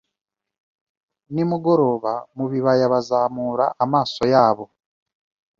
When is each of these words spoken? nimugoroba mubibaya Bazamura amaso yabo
nimugoroba 1.33 2.11
mubibaya 2.35 2.85
Bazamura 2.93 3.65
amaso 3.83 4.23
yabo 4.33 4.65